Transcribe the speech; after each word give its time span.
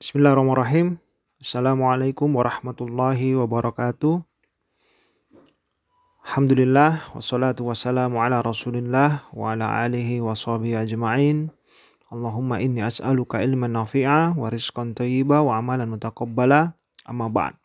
Bismillahirrahmanirrahim. 0.00 0.96
Assalamualaikum 1.44 2.32
warahmatullahi 2.32 3.36
wabarakatuh. 3.36 4.24
Alhamdulillah 6.24 7.12
wassalatu 7.12 7.68
wassalamu 7.68 8.16
ala 8.16 8.40
Rasulillah 8.40 9.28
wa 9.36 9.52
ala 9.52 9.84
alihi 9.84 10.24
wa 10.24 10.32
sahbihi 10.32 10.80
ajma'in. 10.88 11.52
Allahumma 12.08 12.64
inni 12.64 12.80
as'aluka 12.80 13.44
ilman 13.44 13.76
nafi'a 13.76 14.32
wa 14.40 14.48
rizqan 14.48 14.96
thayyiba 14.96 15.44
wa 15.44 15.60
amalan 15.60 15.92
mutaqabbala. 15.92 16.80
Amma 17.04 17.28
ba'd. 17.28 17.60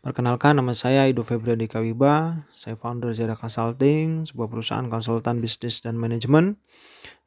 Perkenalkan 0.00 0.64
nama 0.64 0.72
saya 0.72 1.04
Ido 1.12 1.28
Febriadi 1.28 1.68
Kawiba. 1.68 2.48
Saya 2.56 2.80
founder 2.80 3.12
Zeda 3.12 3.36
Consulting, 3.36 4.24
sebuah 4.32 4.48
perusahaan 4.48 4.88
konsultan 4.88 5.44
bisnis 5.44 5.84
dan 5.84 6.00
manajemen 6.00 6.56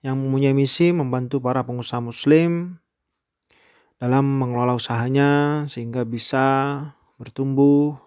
yang 0.02 0.18
mempunyai 0.18 0.58
misi 0.58 0.90
membantu 0.90 1.38
para 1.38 1.62
pengusaha 1.62 2.02
muslim 2.02 2.82
dalam 4.06 4.38
mengelola 4.38 4.78
usahanya 4.78 5.66
sehingga 5.66 6.06
bisa 6.06 6.78
bertumbuh 7.18 7.98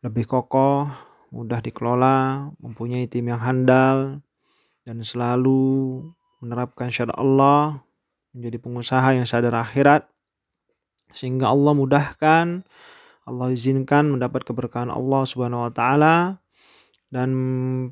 lebih 0.00 0.24
kokoh, 0.24 0.88
mudah 1.28 1.60
dikelola, 1.60 2.48
mempunyai 2.64 3.04
tim 3.04 3.28
yang 3.28 3.44
handal 3.44 4.24
dan 4.88 5.04
selalu 5.04 6.00
menerapkan 6.40 6.88
syariat 6.88 7.12
Allah, 7.20 7.84
menjadi 8.32 8.56
pengusaha 8.56 9.12
yang 9.12 9.28
sadar 9.28 9.52
akhirat 9.52 10.08
sehingga 11.12 11.52
Allah 11.52 11.76
mudahkan, 11.76 12.64
Allah 13.28 13.52
izinkan 13.52 14.16
mendapat 14.16 14.48
keberkahan 14.48 14.88
Allah 14.88 15.28
Subhanahu 15.28 15.68
wa 15.68 15.72
taala 15.76 16.40
dan 17.12 17.28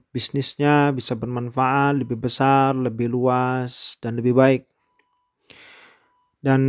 bisnisnya 0.08 0.88
bisa 0.96 1.20
bermanfaat 1.20 2.00
lebih 2.00 2.16
besar, 2.16 2.72
lebih 2.72 3.12
luas 3.12 4.00
dan 4.00 4.16
lebih 4.16 4.32
baik. 4.32 4.71
Dan 6.42 6.62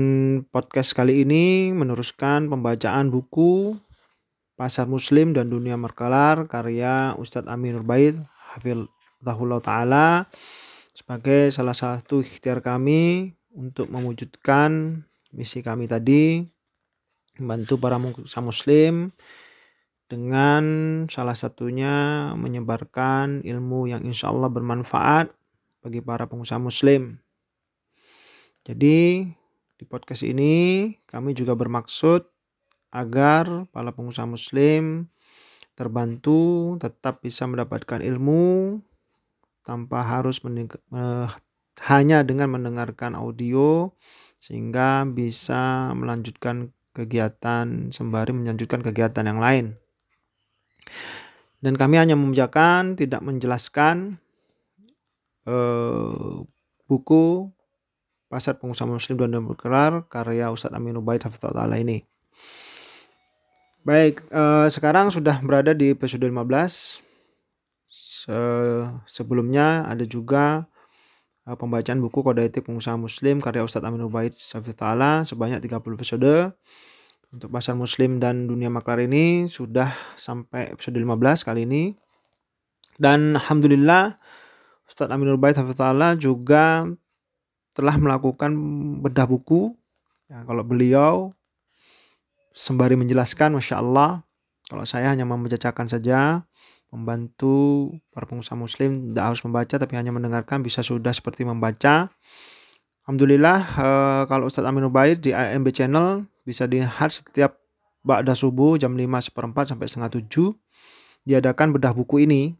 podcast 0.54 0.94
kali 0.94 1.26
ini 1.26 1.74
meneruskan 1.74 2.46
pembacaan 2.46 3.10
buku 3.10 3.74
Pasar 4.54 4.86
Muslim 4.86 5.34
dan 5.34 5.50
Dunia 5.50 5.74
Merkalar 5.82 6.46
karya 6.46 7.18
Ustadz 7.18 7.50
Amin 7.50 7.74
Nurbaid 7.74 8.14
Hafizahullah 8.54 9.66
Ta'ala 9.66 10.30
sebagai 10.94 11.50
salah 11.50 11.74
satu 11.74 12.22
ikhtiar 12.22 12.62
kami 12.62 13.34
untuk 13.50 13.90
mewujudkan 13.90 15.02
misi 15.34 15.66
kami 15.66 15.90
tadi 15.90 16.46
membantu 17.42 17.82
para 17.82 17.98
muslim 18.46 19.10
dengan 20.06 20.64
salah 21.10 21.34
satunya 21.34 22.30
menyebarkan 22.38 23.42
ilmu 23.42 23.90
yang 23.90 24.06
insya 24.06 24.30
Allah 24.30 24.54
bermanfaat 24.54 25.34
bagi 25.82 25.98
para 26.06 26.30
pengusaha 26.30 26.62
muslim. 26.62 27.18
Jadi 28.62 29.26
di 29.84 29.92
podcast 29.92 30.24
ini 30.24 30.96
kami 31.04 31.36
juga 31.36 31.60
bermaksud 31.60 32.24
agar 32.96 33.68
para 33.68 33.92
pengusaha 33.92 34.24
muslim 34.24 35.12
terbantu 35.76 36.80
tetap 36.80 37.20
bisa 37.20 37.44
mendapatkan 37.44 38.00
ilmu 38.00 38.80
tanpa 39.68 40.08
harus 40.08 40.40
uh, 40.40 41.28
hanya 41.92 42.24
dengan 42.24 42.56
mendengarkan 42.56 43.12
audio 43.12 43.92
sehingga 44.40 45.04
bisa 45.04 45.92
melanjutkan 46.00 46.72
kegiatan 46.96 47.92
sembari 47.92 48.32
melanjutkan 48.32 48.80
kegiatan 48.80 49.28
yang 49.28 49.44
lain. 49.44 49.66
Dan 51.60 51.76
kami 51.76 52.00
hanya 52.00 52.16
membacakan, 52.16 52.96
tidak 52.96 53.20
menjelaskan 53.20 54.20
uh, 55.48 56.44
buku 56.88 57.52
Pasar 58.34 58.58
Pengusaha 58.58 58.90
Muslim 58.90 59.22
dan 59.22 59.46
Bergerak 59.46 60.10
karya 60.10 60.50
Ustadz 60.50 60.74
Amin 60.74 60.98
Ubaid 60.98 61.22
Hafizullah 61.22 61.70
ini. 61.78 62.02
Baik, 63.86 64.26
eh, 64.34 64.66
sekarang 64.74 65.14
sudah 65.14 65.38
berada 65.46 65.78
di 65.78 65.94
episode 65.94 66.26
15. 66.26 67.06
Se 67.94 68.34
sebelumnya 69.06 69.86
ada 69.86 70.02
juga 70.10 70.66
eh, 71.46 71.54
pembacaan 71.54 72.02
buku 72.02 72.26
Kode 72.26 72.50
Etik 72.50 72.66
Pengusaha 72.66 72.98
Muslim 72.98 73.38
karya 73.38 73.62
Ustadz 73.62 73.86
Amin 73.86 74.02
Ubaid 74.02 74.34
Hafizullah 74.34 75.30
sebanyak 75.30 75.62
30 75.62 75.94
episode. 75.94 76.58
Untuk 77.30 77.54
pasar 77.54 77.78
muslim 77.78 78.18
dan 78.18 78.50
dunia 78.50 78.70
maklar 78.74 79.02
ini 79.02 79.46
sudah 79.46 79.94
sampai 80.18 80.74
episode 80.74 80.98
15 80.98 81.46
kali 81.46 81.70
ini. 81.70 81.94
Dan 82.98 83.38
Alhamdulillah 83.38 84.18
Ustadz 84.90 85.14
Amin 85.14 85.30
Ubaid 85.30 85.54
Hafizullah 85.54 86.18
juga 86.18 86.90
telah 87.74 87.98
melakukan 87.98 88.54
bedah 89.02 89.26
buku. 89.28 89.74
Ya, 90.30 90.46
kalau 90.46 90.64
beliau 90.64 91.34
sembari 92.54 92.94
menjelaskan, 92.94 93.58
masya 93.58 93.82
Allah, 93.82 94.22
kalau 94.70 94.86
saya 94.86 95.12
hanya 95.12 95.26
membacakan 95.26 95.90
saja, 95.90 96.46
membantu 96.94 97.90
para 98.14 98.30
pengusaha 98.30 98.54
muslim 98.54 99.10
tidak 99.10 99.34
harus 99.34 99.42
membaca 99.42 99.76
tapi 99.82 99.94
hanya 99.98 100.14
mendengarkan 100.14 100.62
bisa 100.62 100.86
sudah 100.86 101.10
seperti 101.10 101.42
membaca. 101.42 102.14
Alhamdulillah 103.04 103.60
eh, 103.60 104.24
kalau 104.30 104.48
Ustadz 104.48 104.70
Amin 104.70 104.86
Ubaid 104.86 105.26
di 105.26 105.34
AMB 105.34 105.74
channel 105.74 106.24
bisa 106.46 106.70
dilihat 106.70 107.10
setiap 107.10 107.58
Ba'da 108.04 108.36
subuh 108.36 108.76
jam 108.76 108.94
5 108.94 109.32
seperempat 109.32 109.74
sampai 109.74 109.88
setengah 109.90 110.22
7 110.22 110.54
diadakan 111.24 111.74
bedah 111.74 111.96
buku 111.96 112.28
ini. 112.28 112.54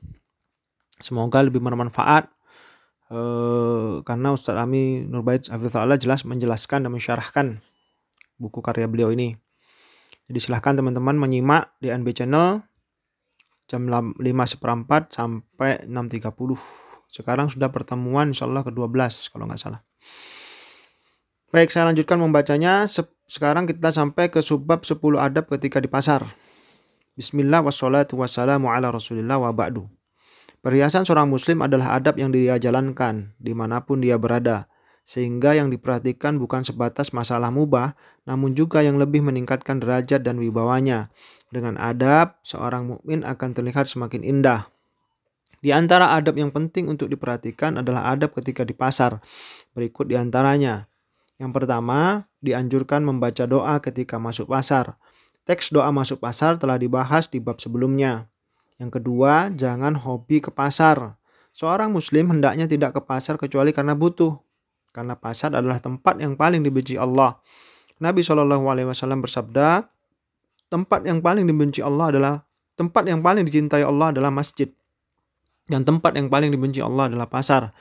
Semoga 1.04 1.44
lebih 1.44 1.60
bermanfaat 1.60 2.32
Eh, 3.12 3.94
karena 4.08 4.32
Ustadz 4.32 4.64
Ami 4.64 5.04
Nurbaid 5.04 5.52
Hafizullah 5.52 6.00
jelas 6.00 6.24
menjelaskan 6.24 6.88
dan 6.88 6.92
mensyarahkan 6.94 7.60
buku 8.40 8.64
karya 8.64 8.88
beliau 8.88 9.12
ini. 9.12 9.36
Jadi 10.32 10.40
silahkan 10.40 10.80
teman-teman 10.80 11.20
menyimak 11.20 11.76
di 11.84 11.92
NB 11.92 12.08
Channel 12.16 12.64
jam 13.68 13.88
5 13.88 14.16
seperempat 14.24 15.12
sampai 15.12 15.84
6.30. 15.84 16.32
Sekarang 17.12 17.52
sudah 17.52 17.70
pertemuan 17.70 18.32
insya 18.32 18.48
Allah 18.48 18.64
ke-12 18.66 19.30
kalau 19.36 19.46
nggak 19.46 19.62
salah. 19.62 19.84
Baik, 21.54 21.70
saya 21.70 21.86
lanjutkan 21.86 22.18
membacanya. 22.18 22.90
Sekarang 23.30 23.70
kita 23.70 23.94
sampai 23.94 24.34
ke 24.34 24.42
subbab 24.42 24.82
10 24.82 24.98
adab 25.22 25.46
ketika 25.54 25.78
di 25.78 25.86
pasar. 25.86 26.26
Bismillah 27.14 27.62
wassalatu 27.62 28.18
wassalamu 28.18 28.74
ala 28.74 28.90
rasulillah 28.90 29.38
wa 29.38 29.54
ba'du. 29.54 29.86
Perhiasan 30.64 31.04
seorang 31.04 31.28
muslim 31.28 31.60
adalah 31.60 32.00
adab 32.00 32.16
yang 32.16 32.32
dia 32.32 32.56
jalankan 32.56 33.36
di 33.36 33.52
mana 33.52 33.84
pun 33.84 34.00
dia 34.00 34.16
berada, 34.16 34.72
sehingga 35.04 35.52
yang 35.52 35.68
diperhatikan 35.68 36.40
bukan 36.40 36.64
sebatas 36.64 37.12
masalah 37.12 37.52
mubah, 37.52 38.00
namun 38.24 38.56
juga 38.56 38.80
yang 38.80 38.96
lebih 38.96 39.20
meningkatkan 39.20 39.84
derajat 39.84 40.24
dan 40.24 40.40
wibawanya. 40.40 41.12
Dengan 41.52 41.76
adab, 41.76 42.40
seorang 42.48 42.96
mukmin 42.96 43.28
akan 43.28 43.50
terlihat 43.52 43.92
semakin 43.92 44.24
indah. 44.24 44.72
Di 45.60 45.76
antara 45.76 46.16
adab 46.16 46.40
yang 46.40 46.56
penting 46.56 46.88
untuk 46.88 47.12
diperhatikan 47.12 47.84
adalah 47.84 48.16
adab 48.16 48.32
ketika 48.32 48.64
di 48.64 48.72
pasar. 48.72 49.20
Berikut 49.76 50.08
di 50.08 50.16
antaranya. 50.16 50.88
Yang 51.44 51.60
pertama, 51.60 52.24
dianjurkan 52.40 53.04
membaca 53.04 53.44
doa 53.44 53.84
ketika 53.84 54.16
masuk 54.16 54.48
pasar. 54.48 54.96
Teks 55.44 55.76
doa 55.76 55.92
masuk 55.92 56.24
pasar 56.24 56.56
telah 56.56 56.80
dibahas 56.80 57.28
di 57.28 57.44
bab 57.44 57.60
sebelumnya. 57.60 58.32
Yang 58.84 59.00
kedua, 59.00 59.48
jangan 59.56 59.96
hobi 59.96 60.44
ke 60.44 60.52
pasar. 60.52 61.16
Seorang 61.56 61.96
muslim 61.96 62.36
hendaknya 62.36 62.68
tidak 62.68 63.00
ke 63.00 63.02
pasar 63.08 63.40
kecuali 63.40 63.72
karena 63.72 63.96
butuh. 63.96 64.36
Karena 64.92 65.16
pasar 65.16 65.56
adalah 65.56 65.80
tempat 65.80 66.20
yang 66.20 66.36
paling 66.36 66.60
dibenci 66.60 67.00
Allah. 67.00 67.40
Nabi 68.04 68.20
wasallam 68.20 69.24
bersabda, 69.24 69.88
tempat 70.68 71.08
yang 71.08 71.24
paling 71.24 71.48
dibenci 71.48 71.80
Allah 71.80 72.12
adalah 72.12 72.34
tempat 72.76 73.08
yang 73.08 73.24
paling 73.24 73.48
dicintai 73.48 73.88
Allah 73.88 74.12
adalah 74.12 74.36
masjid. 74.36 74.68
Dan 75.64 75.88
tempat 75.88 76.20
yang 76.20 76.28
paling 76.28 76.52
dibenci 76.52 76.84
Allah 76.84 77.08
adalah 77.08 77.32
pasar. 77.32 77.72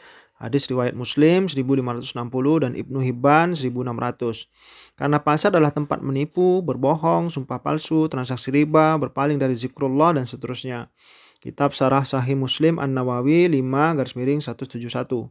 Hadis 0.43 0.67
riwayat 0.67 0.99
Muslim 0.99 1.47
1560 1.47 2.19
dan 2.67 2.75
Ibnu 2.75 2.99
Hibban 2.99 3.55
1600. 3.55 4.51
Karena 4.99 5.23
pasar 5.23 5.55
adalah 5.55 5.71
tempat 5.71 6.03
menipu, 6.03 6.59
berbohong, 6.67 7.31
sumpah 7.31 7.63
palsu, 7.63 8.11
transaksi 8.11 8.51
riba, 8.51 8.99
berpaling 8.99 9.39
dari 9.39 9.55
zikrullah 9.55 10.19
dan 10.19 10.27
seterusnya. 10.27 10.91
Kitab 11.39 11.79
Sarah 11.79 12.03
Sahih 12.03 12.35
Muslim 12.35 12.83
An-Nawawi 12.83 13.47
5 13.55 13.99
garis 13.99 14.19
miring 14.19 14.43
171. 14.43 15.31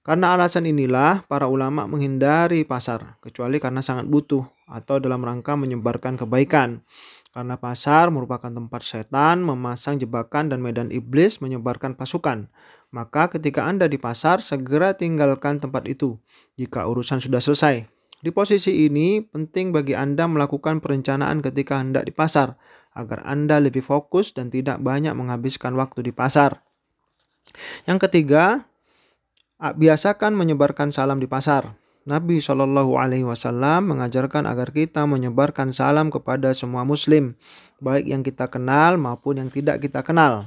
Karena 0.00 0.38
alasan 0.38 0.64
inilah 0.64 1.26
para 1.28 1.50
ulama 1.50 1.84
menghindari 1.84 2.64
pasar 2.64 3.20
kecuali 3.20 3.60
karena 3.60 3.84
sangat 3.84 4.08
butuh 4.08 4.46
atau 4.70 5.02
dalam 5.02 5.20
rangka 5.20 5.52
menyebarkan 5.58 6.16
kebaikan. 6.16 6.80
Karena 7.36 7.60
pasar 7.60 8.08
merupakan 8.08 8.48
tempat 8.48 8.80
setan 8.80 9.44
memasang 9.44 10.00
jebakan 10.00 10.48
dan 10.48 10.64
medan 10.64 10.88
iblis 10.88 11.44
menyebarkan 11.44 11.92
pasukan. 11.92 12.48
Maka 12.96 13.28
ketika 13.28 13.68
Anda 13.68 13.92
di 13.92 14.00
pasar, 14.00 14.40
segera 14.40 14.96
tinggalkan 14.96 15.60
tempat 15.60 15.84
itu 15.84 16.16
jika 16.56 16.88
urusan 16.88 17.20
sudah 17.20 17.44
selesai. 17.44 17.84
Di 18.24 18.32
posisi 18.32 18.88
ini, 18.88 19.20
penting 19.20 19.68
bagi 19.68 19.92
Anda 19.92 20.24
melakukan 20.24 20.80
perencanaan 20.80 21.44
ketika 21.44 21.76
hendak 21.76 22.08
di 22.08 22.16
pasar, 22.16 22.56
agar 22.96 23.20
Anda 23.28 23.60
lebih 23.60 23.84
fokus 23.84 24.32
dan 24.32 24.48
tidak 24.48 24.80
banyak 24.80 25.12
menghabiskan 25.12 25.76
waktu 25.76 26.08
di 26.08 26.16
pasar. 26.16 26.64
Yang 27.84 28.08
ketiga, 28.08 28.64
biasakan 29.60 30.32
menyebarkan 30.32 30.88
salam 30.88 31.20
di 31.20 31.28
pasar. 31.28 31.76
Nabi 32.06 32.38
Shallallahu 32.38 32.94
Alaihi 33.02 33.26
Wasallam 33.26 33.90
mengajarkan 33.90 34.46
agar 34.46 34.70
kita 34.70 35.02
menyebarkan 35.10 35.74
salam 35.74 36.06
kepada 36.14 36.54
semua 36.54 36.86
Muslim, 36.86 37.34
baik 37.82 38.06
yang 38.06 38.22
kita 38.22 38.46
kenal 38.46 38.94
maupun 38.94 39.42
yang 39.42 39.50
tidak 39.50 39.82
kita 39.82 40.06
kenal. 40.06 40.46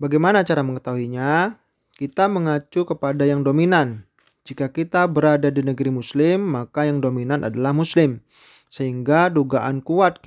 Bagaimana 0.00 0.40
cara 0.40 0.64
mengetahuinya? 0.64 1.60
Kita 1.92 2.24
mengacu 2.32 2.88
kepada 2.88 3.28
yang 3.28 3.44
dominan. 3.44 4.08
Jika 4.48 4.72
kita 4.72 5.04
berada 5.12 5.52
di 5.52 5.60
negeri 5.60 5.92
Muslim, 5.92 6.56
maka 6.56 6.88
yang 6.88 7.04
dominan 7.04 7.44
adalah 7.44 7.76
Muslim, 7.76 8.24
sehingga 8.72 9.28
dugaan 9.28 9.84
kuat 9.84 10.24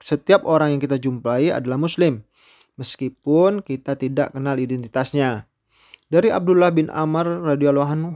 setiap 0.00 0.48
orang 0.48 0.72
yang 0.72 0.80
kita 0.80 0.96
jumpai 0.96 1.52
adalah 1.52 1.76
Muslim, 1.76 2.24
meskipun 2.80 3.60
kita 3.60 3.92
tidak 4.00 4.32
kenal 4.32 4.56
identitasnya. 4.56 5.44
Dari 6.08 6.32
Abdullah 6.32 6.72
bin 6.72 6.88
Amr 6.88 7.44
radhiyallahu 7.44 7.90
anhu 7.92 8.10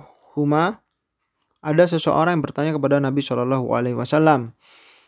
ada 1.64 1.88
seseorang 1.88 2.36
yang 2.36 2.44
bertanya 2.44 2.76
kepada 2.76 3.00
Nabi 3.00 3.24
Shallallahu 3.24 3.72
Alaihi 3.72 3.96
Wasallam, 3.96 4.52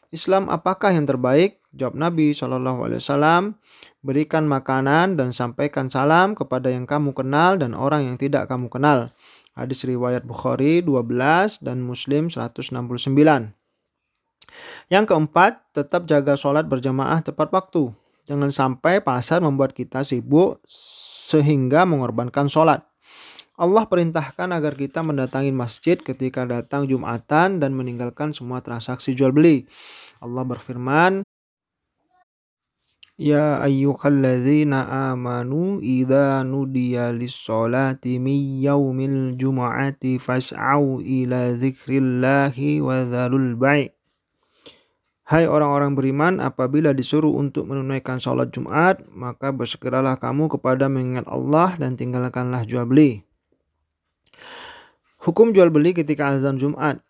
Islam 0.08 0.48
apakah 0.48 0.96
yang 0.96 1.04
terbaik? 1.04 1.60
Jawab 1.76 1.92
Nabi 1.92 2.32
Shallallahu 2.32 2.88
Alaihi 2.88 3.04
Wasallam, 3.04 3.60
berikan 4.00 4.48
makanan 4.48 5.20
dan 5.20 5.36
sampaikan 5.36 5.92
salam 5.92 6.32
kepada 6.32 6.72
yang 6.72 6.88
kamu 6.88 7.12
kenal 7.12 7.60
dan 7.60 7.76
orang 7.76 8.08
yang 8.08 8.16
tidak 8.16 8.48
kamu 8.48 8.72
kenal. 8.72 9.12
Hadis 9.52 9.84
riwayat 9.84 10.24
Bukhari 10.24 10.80
12 10.80 11.60
dan 11.60 11.84
Muslim 11.84 12.32
169. 12.32 12.72
Yang 14.88 15.04
keempat, 15.04 15.52
tetap 15.76 16.08
jaga 16.08 16.38
sholat 16.40 16.64
berjamaah 16.64 17.20
tepat 17.20 17.52
waktu. 17.52 17.92
Jangan 18.24 18.48
sampai 18.48 19.04
pasar 19.04 19.44
membuat 19.44 19.76
kita 19.76 20.00
sibuk 20.00 20.64
sehingga 21.26 21.84
mengorbankan 21.84 22.48
sholat. 22.48 22.85
Allah 23.56 23.88
perintahkan 23.88 24.52
agar 24.52 24.76
kita 24.76 25.00
mendatangi 25.00 25.48
masjid 25.48 25.96
ketika 25.96 26.44
datang 26.44 26.84
Jumatan 26.84 27.56
dan 27.56 27.72
meninggalkan 27.72 28.36
semua 28.36 28.60
transaksi 28.60 29.16
jual 29.16 29.32
beli. 29.32 29.64
Allah 30.20 30.44
berfirman, 30.44 31.24
Ya 33.16 33.64
ayyuhalladzina 33.64 35.08
amanu 35.08 35.80
idza 35.80 36.44
nudiya 36.44 37.16
lis-salati 37.16 38.20
min 38.20 38.60
yaumil 38.60 39.40
jumu'ati 39.40 40.20
fas'au 40.20 41.00
ila 41.00 41.56
dzikrillahi 41.56 42.84
wa 42.84 43.08
dzarul 43.08 43.56
bai' 43.56 43.96
Hai 45.26 45.42
orang-orang 45.42 45.98
beriman, 45.98 46.38
apabila 46.38 46.94
disuruh 46.94 47.34
untuk 47.34 47.66
menunaikan 47.66 48.22
sholat 48.22 48.54
Jumat, 48.54 49.02
maka 49.10 49.50
bersegeralah 49.50 50.22
kamu 50.22 50.46
kepada 50.54 50.86
mengingat 50.86 51.26
Allah 51.26 51.74
dan 51.82 51.98
tinggalkanlah 51.98 52.62
jual 52.62 52.86
beli. 52.86 53.25
Hukum 55.26 55.50
jual 55.50 55.74
beli 55.74 55.90
ketika 55.90 56.30
azan 56.30 56.54
Jumat. 56.54 57.02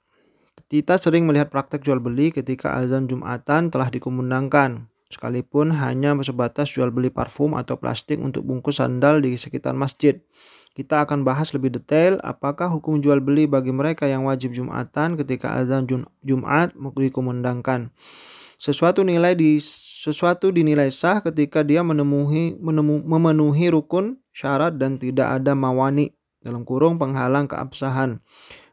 Kita 0.72 0.96
sering 0.96 1.28
melihat 1.28 1.52
praktek 1.52 1.84
jual 1.84 2.00
beli 2.00 2.32
ketika 2.32 2.72
azan 2.72 3.04
Jumatan 3.12 3.68
telah 3.68 3.92
dikumandangkan, 3.92 4.88
sekalipun 5.12 5.68
hanya 5.76 6.16
sebatas 6.24 6.72
jual 6.72 6.88
beli 6.88 7.12
parfum 7.12 7.52
atau 7.52 7.76
plastik 7.76 8.16
untuk 8.16 8.48
bungkus 8.48 8.80
sandal 8.80 9.20
di 9.20 9.36
sekitar 9.36 9.76
masjid. 9.76 10.16
Kita 10.72 11.04
akan 11.04 11.28
bahas 11.28 11.52
lebih 11.52 11.76
detail 11.76 12.16
apakah 12.24 12.72
hukum 12.72 13.04
jual 13.04 13.20
beli 13.20 13.44
bagi 13.44 13.68
mereka 13.68 14.08
yang 14.08 14.24
wajib 14.24 14.56
Jumatan 14.56 15.20
ketika 15.20 15.52
azan 15.52 15.84
Jum 15.84 16.08
Jumat 16.24 16.72
dikumandangkan. 16.72 17.92
Sesuatu 18.56 19.04
nilai 19.04 19.36
di 19.36 19.60
sesuatu 19.60 20.48
dinilai 20.48 20.88
sah 20.88 21.20
ketika 21.20 21.60
dia 21.60 21.84
menemui 21.84 22.56
menemu, 22.64 23.04
memenuhi 23.04 23.68
rukun, 23.68 24.16
syarat 24.32 24.80
dan 24.80 24.96
tidak 24.96 25.36
ada 25.36 25.52
mawani 25.52 26.16
dalam 26.46 26.62
kurung 26.62 27.02
penghalang 27.02 27.50
keabsahan. 27.50 28.22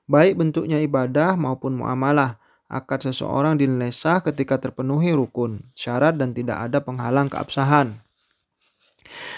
Baik 0.06 0.38
bentuknya 0.38 0.78
ibadah 0.86 1.34
maupun 1.34 1.82
muamalah, 1.82 2.38
akad 2.70 3.10
seseorang 3.10 3.58
dinilai 3.58 3.90
sah 3.90 4.22
ketika 4.22 4.62
terpenuhi 4.62 5.10
rukun, 5.10 5.66
syarat 5.74 6.14
dan 6.22 6.38
tidak 6.38 6.70
ada 6.70 6.86
penghalang 6.86 7.26
keabsahan. 7.26 8.04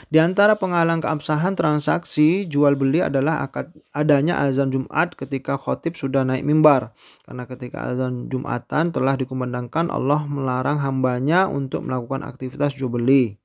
Di 0.07 0.21
antara 0.21 0.53
penghalang 0.55 1.01
keabsahan 1.01 1.57
transaksi 1.57 2.45
jual 2.45 2.77
beli 2.77 3.01
adalah 3.01 3.43
akad 3.43 3.73
adanya 3.91 4.39
azan 4.45 4.69
Jumat 4.69 5.17
ketika 5.17 5.57
khotib 5.57 5.97
sudah 5.97 6.21
naik 6.21 6.45
mimbar. 6.45 6.93
Karena 7.25 7.43
ketika 7.49 7.91
azan 7.91 8.29
Jumatan 8.29 8.93
telah 8.93 9.17
dikumandangkan 9.17 9.89
Allah 9.89 10.23
melarang 10.29 10.79
hambanya 10.79 11.49
untuk 11.49 11.83
melakukan 11.83 12.21
aktivitas 12.23 12.77
jual 12.77 12.93
beli. 12.93 13.41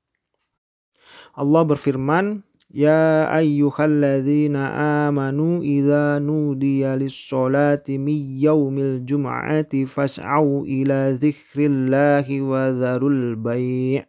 Allah 1.33 1.63
berfirman, 1.63 2.43
Ya 2.71 3.27
ayyuhalladzina 3.27 4.71
amanu 5.11 5.59
idza 5.59 6.23
nudiya 6.23 6.95
lis-salati 6.95 7.99
min 7.99 8.39
yaumil 8.39 9.03
jum'ati 9.03 9.83
fas'au 9.83 10.63
ila 10.63 11.11
dzikrillahi 11.11 12.39
wa 12.39 12.71
dzarul 12.71 13.35
bai' 13.35 13.99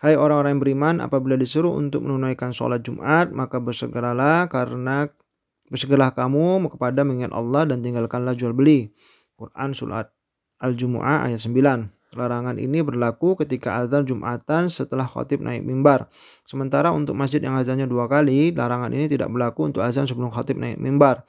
Hai 0.00 0.14
orang-orang 0.16 0.56
yang 0.56 0.62
beriman, 0.62 0.94
apabila 1.02 1.36
disuruh 1.36 1.76
untuk 1.76 2.06
menunaikan 2.06 2.56
sholat 2.56 2.80
Jumat, 2.80 3.34
maka 3.34 3.60
bersegeralah 3.60 4.48
karena 4.48 5.10
bersegeralah 5.68 6.16
kamu 6.16 6.72
kepada 6.72 7.04
mengingat 7.04 7.36
Allah 7.36 7.68
dan 7.68 7.84
tinggalkanlah 7.84 8.32
jual 8.32 8.56
beli. 8.56 8.96
Quran 9.36 9.76
Surat 9.76 10.08
Al-Jumu'ah 10.62 11.28
ayat 11.28 11.42
9. 11.42 11.99
Larangan 12.18 12.58
ini 12.58 12.82
berlaku 12.82 13.38
ketika 13.38 13.78
azan 13.78 14.02
Jumatan 14.02 14.66
setelah 14.66 15.06
khotib 15.06 15.46
naik 15.46 15.62
mimbar. 15.62 16.10
Sementara 16.42 16.90
untuk 16.90 17.14
masjid 17.14 17.38
yang 17.38 17.54
azannya 17.54 17.86
dua 17.86 18.10
kali, 18.10 18.50
larangan 18.50 18.90
ini 18.90 19.06
tidak 19.06 19.30
berlaku 19.30 19.70
untuk 19.70 19.86
azan 19.86 20.10
sebelum 20.10 20.34
khotib 20.34 20.58
naik 20.58 20.82
mimbar. 20.82 21.22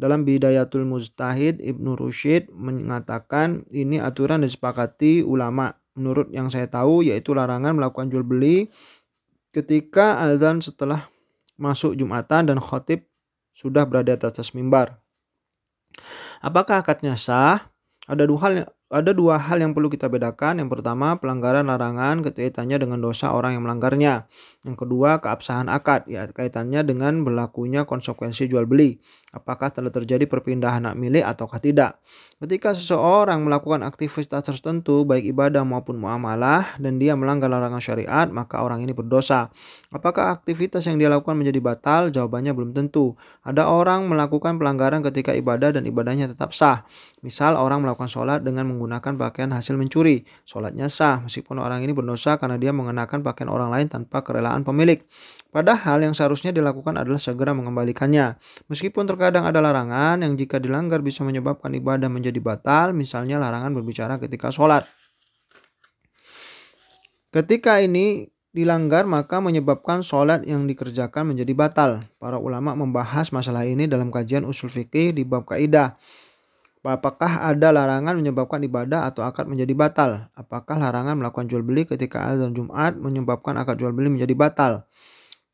Dalam 0.00 0.24
Bidayatul 0.24 0.88
Mustahid, 0.88 1.60
Ibnu 1.60 2.00
Rushid 2.00 2.48
mengatakan 2.48 3.68
ini 3.76 4.00
aturan 4.00 4.40
disepakati 4.40 5.20
ulama. 5.20 5.76
Menurut 5.92 6.32
yang 6.32 6.48
saya 6.48 6.64
tahu 6.64 7.04
yaitu 7.04 7.36
larangan 7.36 7.76
melakukan 7.76 8.08
jual 8.08 8.24
beli 8.24 8.72
ketika 9.52 10.24
azan 10.24 10.64
setelah 10.64 11.12
masuk 11.60 11.92
Jumatan 11.92 12.48
dan 12.48 12.56
khotib 12.56 13.04
sudah 13.52 13.84
berada 13.84 14.16
atas 14.16 14.56
mimbar. 14.56 14.96
Apakah 16.40 16.80
akadnya 16.80 17.20
sah? 17.20 17.68
Ada 18.08 18.26
dua 18.26 18.38
hal 18.42 18.52
ada 18.92 19.16
dua 19.16 19.40
hal 19.40 19.64
yang 19.64 19.72
perlu 19.72 19.88
kita 19.88 20.12
bedakan. 20.12 20.60
Yang 20.60 20.78
pertama, 20.78 21.16
pelanggaran 21.16 21.64
larangan 21.64 22.20
kaitannya 22.20 22.76
dengan 22.76 23.00
dosa 23.00 23.32
orang 23.32 23.56
yang 23.56 23.64
melanggarnya. 23.64 24.28
Yang 24.62 24.84
kedua, 24.84 25.18
keabsahan 25.24 25.72
akad, 25.72 26.04
ya 26.06 26.28
kaitannya 26.28 26.84
dengan 26.84 27.24
berlakunya 27.24 27.88
konsekuensi 27.88 28.46
jual 28.46 28.68
beli. 28.68 29.00
Apakah 29.32 29.72
telah 29.72 29.88
terjadi 29.88 30.28
perpindahan 30.28 30.84
hak 30.84 30.96
milik 31.00 31.24
ataukah 31.24 31.56
tidak. 31.56 31.96
Ketika 32.36 32.76
seseorang 32.76 33.40
melakukan 33.40 33.80
aktivitas 33.80 34.44
tertentu, 34.44 35.08
baik 35.08 35.32
ibadah 35.32 35.64
maupun 35.64 35.96
muamalah, 35.96 36.76
dan 36.76 37.00
dia 37.00 37.16
melanggar 37.16 37.48
larangan 37.48 37.80
syariat, 37.80 38.28
maka 38.28 38.60
orang 38.60 38.84
ini 38.84 38.92
berdosa. 38.92 39.48
Apakah 39.88 40.36
aktivitas 40.36 40.84
yang 40.84 41.00
dia 41.00 41.08
lakukan 41.08 41.32
menjadi 41.32 41.64
batal? 41.64 42.12
Jawabannya 42.12 42.52
belum 42.52 42.76
tentu. 42.76 43.16
Ada 43.40 43.72
orang 43.72 44.04
melakukan 44.04 44.60
pelanggaran 44.60 45.00
ketika 45.00 45.32
ibadah 45.32 45.72
dan 45.72 45.88
ibadahnya 45.88 46.28
tetap 46.28 46.52
sah. 46.52 46.84
Misal 47.24 47.56
orang 47.56 47.80
melakukan 47.86 48.12
sholat 48.12 48.44
dengan 48.44 48.68
pakaian 48.88 49.52
hasil 49.52 49.76
mencuri. 49.76 50.24
Sholatnya 50.46 50.88
sah 50.88 51.20
meskipun 51.20 51.60
orang 51.60 51.84
ini 51.84 51.92
berdosa 51.92 52.40
karena 52.40 52.56
dia 52.56 52.72
mengenakan 52.72 53.20
pakaian 53.20 53.50
orang 53.52 53.68
lain 53.68 53.86
tanpa 53.92 54.24
kerelaan 54.24 54.64
pemilik. 54.64 55.04
Padahal 55.52 56.00
yang 56.00 56.16
seharusnya 56.16 56.48
dilakukan 56.50 56.96
adalah 56.96 57.20
segera 57.20 57.52
mengembalikannya. 57.52 58.40
Meskipun 58.72 59.04
terkadang 59.04 59.44
ada 59.44 59.60
larangan 59.60 60.24
yang 60.24 60.32
jika 60.34 60.56
dilanggar 60.56 61.04
bisa 61.04 61.22
menyebabkan 61.22 61.76
ibadah 61.76 62.08
menjadi 62.08 62.40
batal, 62.40 62.96
misalnya 62.96 63.36
larangan 63.36 63.76
berbicara 63.76 64.16
ketika 64.16 64.48
sholat. 64.48 64.88
Ketika 67.32 67.84
ini 67.84 68.32
dilanggar 68.52 69.08
maka 69.08 69.40
menyebabkan 69.40 70.04
sholat 70.04 70.44
yang 70.44 70.68
dikerjakan 70.68 71.32
menjadi 71.32 71.52
batal. 71.56 71.90
Para 72.20 72.36
ulama 72.36 72.76
membahas 72.76 73.32
masalah 73.32 73.64
ini 73.64 73.88
dalam 73.88 74.12
kajian 74.12 74.44
usul 74.44 74.68
fikih 74.68 75.16
di 75.16 75.24
bab 75.24 75.48
kaidah. 75.48 75.96
Apakah 76.82 77.46
ada 77.46 77.70
larangan 77.70 78.18
menyebabkan 78.18 78.58
ibadah 78.66 79.06
atau 79.06 79.22
akad 79.22 79.46
menjadi 79.46 79.70
batal? 79.70 80.26
Apakah 80.34 80.82
larangan 80.82 81.14
melakukan 81.14 81.46
jual 81.46 81.62
beli 81.62 81.86
ketika 81.86 82.26
azan 82.26 82.58
Jumat 82.58 82.98
menyebabkan 82.98 83.54
akad 83.54 83.78
jual 83.78 83.94
beli 83.94 84.10
menjadi 84.10 84.34
batal? 84.34 84.72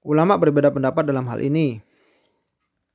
Ulama 0.00 0.40
berbeda 0.40 0.72
pendapat 0.72 1.04
dalam 1.04 1.28
hal 1.28 1.44
ini. 1.44 1.84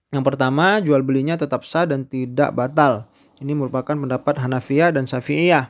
Yang 0.10 0.24
pertama, 0.34 0.82
jual 0.82 1.06
belinya 1.06 1.38
tetap 1.38 1.62
sah 1.62 1.86
dan 1.86 2.10
tidak 2.10 2.58
batal. 2.58 3.06
Ini 3.38 3.54
merupakan 3.54 3.94
pendapat 3.94 4.42
Hanafiyah 4.42 4.90
dan 4.90 5.06
Syafi'iyah. 5.06 5.70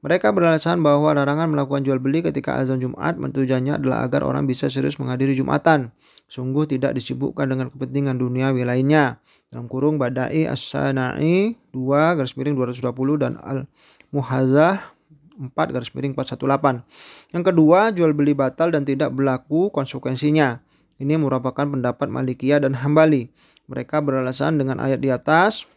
Mereka 0.00 0.32
beralasan 0.32 0.80
bahwa 0.80 1.12
larangan 1.12 1.52
melakukan 1.52 1.84
jual 1.84 2.00
beli 2.00 2.24
ketika 2.24 2.56
azan 2.56 2.80
Jumat 2.80 3.20
tujuannya 3.20 3.76
adalah 3.76 4.08
agar 4.08 4.24
orang 4.24 4.48
bisa 4.48 4.72
serius 4.72 4.96
menghadiri 4.96 5.36
Jumatan. 5.36 5.92
Sungguh 6.24 6.64
tidak 6.64 6.96
disibukkan 6.96 7.44
dengan 7.44 7.68
kepentingan 7.68 8.16
duniawi 8.16 8.64
lainnya. 8.64 9.20
Dalam 9.52 9.68
kurung 9.68 10.00
Badai 10.00 10.48
As-Sana'i 10.48 11.52
2 11.76 12.16
garis 12.16 12.32
miring 12.32 12.56
220 12.56 13.20
dan 13.20 13.36
Al-Muhazah 13.44 14.96
4 15.36 15.52
garis 15.52 15.92
miring 15.92 16.16
418. 16.16 17.36
Yang 17.36 17.44
kedua, 17.52 17.92
jual 17.92 18.16
beli 18.16 18.32
batal 18.32 18.72
dan 18.72 18.88
tidak 18.88 19.12
berlaku 19.12 19.68
konsekuensinya. 19.68 20.64
Ini 20.96 21.16
merupakan 21.20 21.64
pendapat 21.64 22.08
Malikiyah 22.08 22.64
dan 22.64 22.76
Hambali. 22.76 23.32
Mereka 23.68 24.00
beralasan 24.00 24.56
dengan 24.56 24.80
ayat 24.80 25.00
di 25.00 25.12
atas 25.12 25.68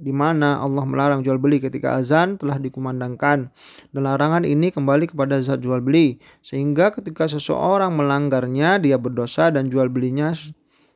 di 0.00 0.10
mana 0.16 0.64
Allah 0.64 0.88
melarang 0.88 1.20
jual 1.20 1.36
beli 1.36 1.60
ketika 1.60 2.00
azan 2.00 2.40
telah 2.40 2.56
dikumandangkan. 2.56 3.52
Dan 3.92 4.00
larangan 4.00 4.48
ini 4.48 4.72
kembali 4.72 5.12
kepada 5.12 5.36
zat 5.44 5.60
jual 5.60 5.84
beli, 5.84 6.16
sehingga 6.40 6.90
ketika 6.96 7.28
seseorang 7.28 7.92
melanggarnya 7.92 8.80
dia 8.80 8.96
berdosa 8.96 9.52
dan 9.52 9.68
jual 9.68 9.92
belinya 9.92 10.32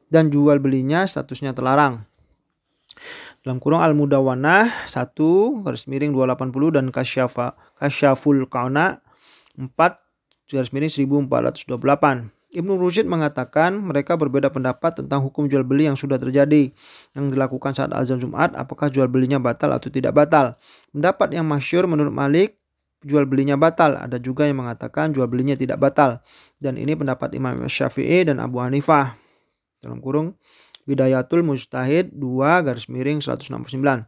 dan 0.08 0.32
jual 0.32 0.56
belinya 0.58 1.04
statusnya 1.04 1.52
terlarang. 1.52 2.08
Dalam 3.44 3.60
kurung 3.60 3.84
Al-Mudawanah 3.84 4.88
1 4.88 5.68
garis 5.68 5.84
miring 5.84 6.16
280 6.16 6.80
dan 6.80 6.88
Kasyafa 6.88 7.52
Kasyaful 7.76 8.48
Kauna 8.48 9.04
4 9.60 9.68
garis 10.48 10.72
miring 10.72 10.88
1428. 11.28 12.33
Ibnu 12.54 12.78
Rushid 12.78 13.10
mengatakan 13.10 13.74
mereka 13.82 14.14
berbeda 14.14 14.46
pendapat 14.46 15.02
tentang 15.02 15.26
hukum 15.26 15.50
jual 15.50 15.66
beli 15.66 15.90
yang 15.90 15.98
sudah 15.98 16.22
terjadi 16.22 16.70
yang 17.18 17.34
dilakukan 17.34 17.74
saat 17.74 17.90
azan 17.90 18.22
Jumat 18.22 18.54
apakah 18.54 18.86
jual 18.86 19.10
belinya 19.10 19.42
batal 19.42 19.74
atau 19.74 19.90
tidak 19.90 20.14
batal. 20.14 20.54
Pendapat 20.94 21.34
yang 21.34 21.42
masyur 21.42 21.90
menurut 21.90 22.14
Malik 22.14 22.62
jual 23.02 23.26
belinya 23.26 23.58
batal. 23.58 23.98
Ada 23.98 24.22
juga 24.22 24.46
yang 24.46 24.62
mengatakan 24.62 25.10
jual 25.10 25.26
belinya 25.26 25.58
tidak 25.58 25.82
batal. 25.82 26.22
Dan 26.62 26.78
ini 26.78 26.94
pendapat 26.94 27.34
Imam 27.34 27.66
Syafi'i 27.66 28.22
dan 28.22 28.38
Abu 28.38 28.62
Hanifah. 28.62 29.18
Dalam 29.82 29.98
kurung 29.98 30.38
Bidayatul 30.84 31.40
Mujtahid 31.40 32.12
2 32.12 32.64
garis 32.64 32.86
miring 32.92 33.18
169. 33.24 34.04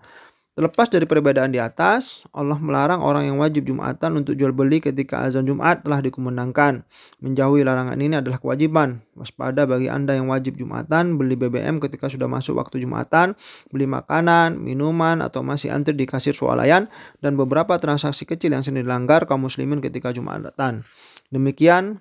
Terlepas 0.57 0.89
dari 0.89 1.05
perbedaan 1.05 1.53
di 1.53 1.61
atas, 1.61 2.25
Allah 2.33 2.57
melarang 2.57 3.05
orang 3.05 3.29
yang 3.29 3.37
wajib 3.37 3.69
Jumatan 3.69 4.25
untuk 4.25 4.41
jual 4.41 4.57
beli 4.57 4.81
ketika 4.81 5.21
azan 5.29 5.45
Jumat 5.45 5.85
telah 5.85 6.01
dikumandangkan. 6.01 6.81
Menjauhi 7.21 7.61
larangan 7.61 8.01
ini 8.01 8.25
adalah 8.25 8.41
kewajiban. 8.41 9.05
Waspada 9.13 9.69
bagi 9.69 9.93
Anda 9.93 10.17
yang 10.17 10.33
wajib 10.33 10.57
Jumatan, 10.57 11.21
beli 11.21 11.37
BBM 11.37 11.77
ketika 11.77 12.09
sudah 12.09 12.25
masuk 12.25 12.57
waktu 12.57 12.81
Jumatan, 12.81 13.37
beli 13.69 13.85
makanan, 13.85 14.57
minuman, 14.57 15.21
atau 15.21 15.45
masih 15.45 15.69
antri 15.77 15.93
di 15.93 16.09
kasir 16.09 16.33
swalayan, 16.33 16.89
dan 17.21 17.37
beberapa 17.37 17.77
transaksi 17.77 18.25
kecil 18.25 18.57
yang 18.57 18.65
sering 18.65 18.81
dilanggar 18.81 19.29
kaum 19.29 19.45
muslimin 19.45 19.85
ketika 19.85 20.09
Jumatan. 20.09 20.89
Demikian, 21.29 22.01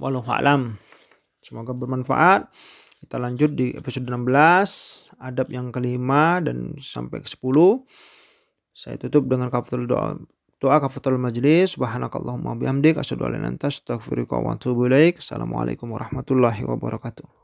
walau 0.00 0.24
alam. 0.24 0.80
Semoga 1.44 1.76
bermanfaat. 1.76 2.48
Kita 3.04 3.20
lanjut 3.20 3.52
di 3.52 3.76
episode 3.76 4.08
16, 4.08 5.05
adab 5.20 5.48
yang 5.52 5.72
kelima 5.72 6.40
dan 6.40 6.76
sampai 6.80 7.24
ke 7.24 7.28
10. 7.28 7.84
Saya 8.76 8.96
tutup 9.00 9.28
dengan 9.28 9.48
kafatul 9.48 9.88
doa 9.88 10.20
doa 10.56 10.76
kafatul 10.80 11.20
majlis 11.20 11.76
subhanakallahumma 11.76 12.56
bihamdik 12.56 12.96
asyhadu 12.96 13.28
an 13.28 13.36
la 13.36 13.36
ilaha 13.36 13.40
illa 13.44 13.48
anta 13.56 13.68
astaghfiruka 13.68 14.40
wa 14.40 14.56
atubu 14.56 14.88
ilaik. 14.88 15.20
Assalamualaikum 15.20 15.92
warahmatullahi 15.92 16.64
wabarakatuh. 16.64 17.36